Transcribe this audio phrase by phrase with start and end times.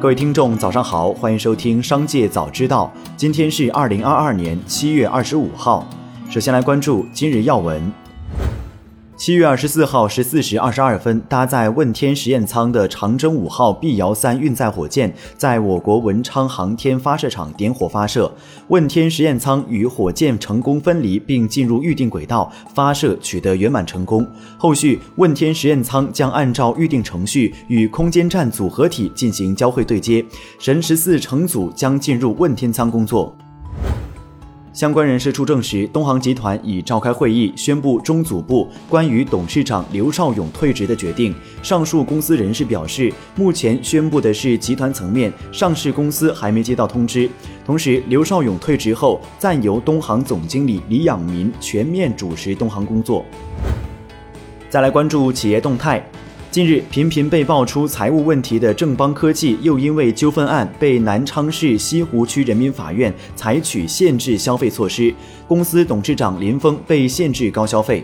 [0.00, 2.88] 各位听众，早上好，欢迎收听《商界早知道》。
[3.16, 5.84] 今天是二零二二年七月二十五号。
[6.30, 7.92] 首先来关注今日要闻。
[9.18, 18.32] 七月二十四号十四时二十二分，搭载问天实验舱的长征五号 B 遥三运载火箭在我国文昌航天发射场点火发射。
[18.68, 24.24] 问天实验舱与火箭成功分离，并进入预定轨道，发射取得圆满成功。
[24.56, 30.24] 后续，问天实验舱将按照预定程序与空间站组合体进行交会对接，
[30.60, 33.36] 神十四乘组将进入问天舱工作。
[34.78, 41.34] 相关人士出证实，东航集团已召开会议，宣布中组部关于董事长刘少勇退职的决定。
[41.64, 47.28] 上述公司人士表示，目前宣布的是集团层面，上市公司还没接到通知。
[47.66, 53.24] 同时，刘少勇退职后，暂由东航总经理李养民全面主持东航工作。
[54.70, 56.08] 再来关注企业动态。
[56.58, 65.14] 近日，频频被爆出财务问题的正邦科技，又因为纠纷案被南昌市西湖区人民法院采取限制消费措施，
[65.46, 68.02] 公司董事长林峰被限制高消费。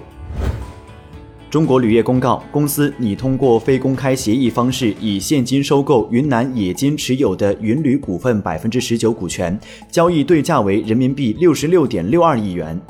[1.50, 9.58] 中国铝业公告，公司拟通过非公开协议方式，以现金收购云南冶金持有的云铝股份百分之十九股权，
[9.91, 12.80] 交易对价为人民币六十六点六二亿元。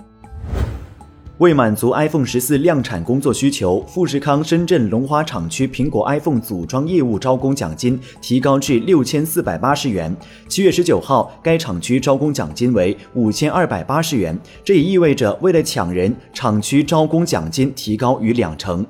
[1.39, 10.17] 为满足 iPhone 十四量产工作需求，富士康深圳龙华厂区苹果 iPhone 组装业务招工奖金提高至六千四百八十元。
[10.49, 18.87] 七月十九号，该厂区招工奖金为五千二百八十元，这也意味着为了抢人，厂区招工奖金提高逾两成。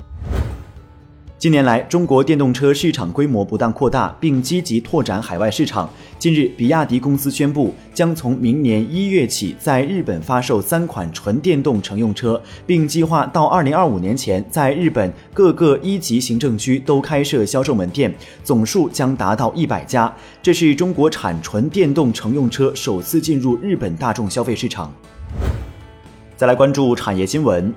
[1.45, 5.87] 近年来，中国电动车市场规模不断扩大，并积极拓展海外市场。
[6.19, 20.11] 近日，比亚迪公司宣布，将从明年一月起在日本发售三款纯电动乘用车，并计划到二零二五年前在日本各个一级行政区都开设销售门店，总数将达到一百家。
[20.41, 24.91] 这是中国产纯电动乘用车首次进入日本大众消费市场。
[26.39, 27.71] 再来关注产业新闻。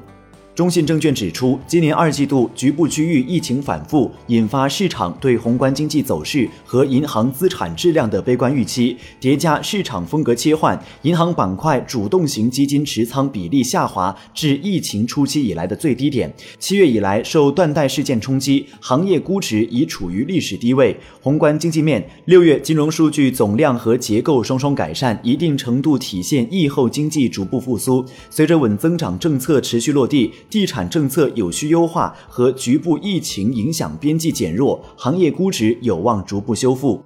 [0.58, 16.34] 中信证券指出，今年二季度局部区域疫情反复，引发市场对宏观经济走势和银行资产质量的悲观预期，叠加市场风格切换，银行板块主动型基金持仓比例下滑至疫情初期以来的最低点。
[16.58, 20.98] 七月以来，受断贷事件冲击，行业估值已处于历史低位。
[21.22, 28.04] 宏观经济面，六月金融数据总量和结构双双改善，一定程度体现疫后经济逐步复苏。
[28.32, 30.34] 随着稳增长政策持续落地。
[30.50, 37.04] 地产政策有序优化和局部疫情影响边际减弱，行业估值有望逐步修复。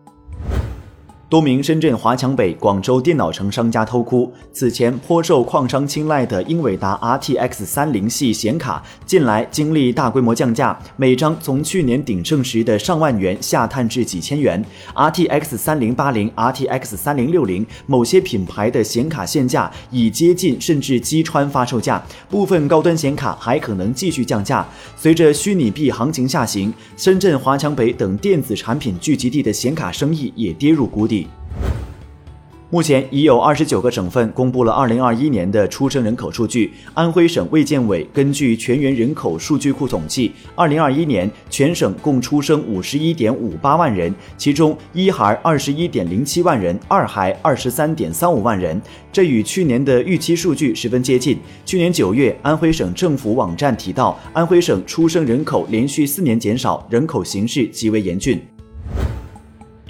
[1.32, 4.30] 多名深圳华强北、广州电脑城商家偷哭。
[4.52, 14.62] 此前颇受矿商青睐的英伟达 RTX 三零系显卡，近来经历大规模降价，每张从去年鼎盛时的上万元下探至几千元。
[14.94, 24.68] RTX 三零八零、RTX 三零六零某些品牌的显卡现价已接近甚至击穿发售价，部分高端显卡还可能继续降价。
[24.98, 31.21] 随着虚拟币行情下行，深圳华强北等电子产品聚集地的显卡生意也跌入谷底。
[32.74, 36.72] 目前已有二十九个省份公布了二零二一年的出生人口数据。
[36.94, 51.38] 安徽省卫健委根据全员人口数据库统计，二零二一年全省共出生五十一点五八万人，其中一孩二十一点零七万人，二孩二十三点三五万人，这与去年的预期数据十分接近。
[51.66, 58.42] 去年九月，安徽省政府网站提到，安徽省出生人口连续四年减少，人口形势极为严峻。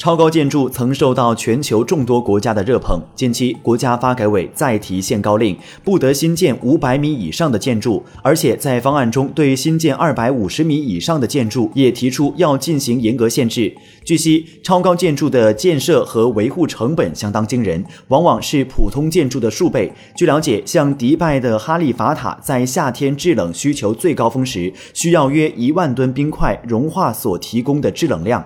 [0.01, 3.00] 超高建筑曾受到全球众多国家的热捧。
[3.13, 13.72] 近期，国家发改委再提限高令，不得新建五百米以上的建筑，而且在方案中对新建二百五十米以上的建筑也提出要进行严格限制。
[14.03, 19.94] 据悉，超高建筑的建设和维护成本相当惊人，往往是普通建筑的数倍。
[20.16, 28.44] 据了解，像迪拜的哈利法塔，在夏天制冷需求最高峰时，需要约一万吨冰块融化所提供的制冷量。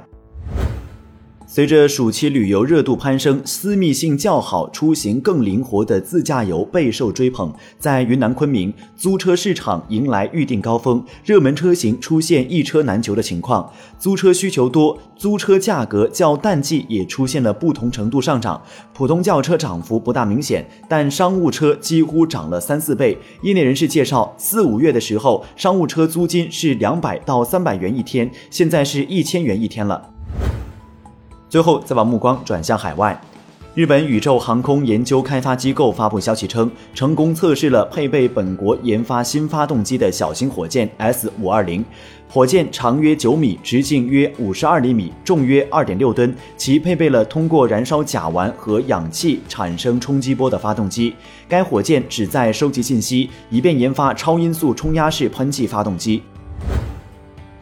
[1.56, 7.50] 随着暑期旅游热度攀升，私密性较好、出行更灵活的自驾游备受追捧。
[7.80, 13.72] 在云南昆明，租车市场迎来预订高峰，热门车型出现一车难求的情况。
[13.98, 18.62] 租车需求多，租车价格较淡季也出现了不同程度上涨。
[18.94, 23.18] 普通轿车涨幅不大明显，但商务车几乎涨了三四倍。
[23.44, 30.15] 业内人士介绍，四五月的时候，商务车租金是两百到三百元一天，现在是一千元一天了。
[31.56, 33.18] 最后，再把目光转向海外。
[33.76, 41.82] 日本宇宙航空研究开发机构发布消息称，成功测试了配备本国研发新发动机的小型火箭 S 五二零。
[42.28, 46.36] 火箭长约九米，直径约五十二厘米，重约二点六吨。
[46.58, 51.16] 其配备了通过燃烧甲烷和氧气产生冲击波的发动机。
[51.48, 56.22] 该火箭旨在收集信息，以便研发超音速冲压式喷气发动机。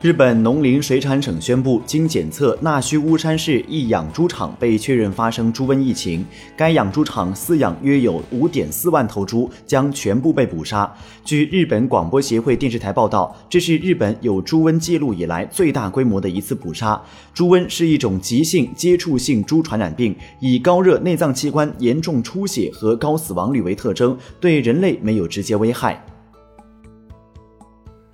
[0.03, 6.25] 日本农林水产省宣布，经检测，纳须乌山市一养猪场被确认发生猪瘟疫情。
[6.57, 10.93] 该养猪场饲养约有五点四万头猪，将全部被捕杀。
[11.23, 17.01] 据日本广播协会电视台报道，这是日本有猪瘟记录以来最大规模的一次捕杀。
[17.33, 26.05] 猪瘟是一种急性接触性猪传染病，以高热、内脏器官严重出血和高死亡率为特征，对人类没有直接危害。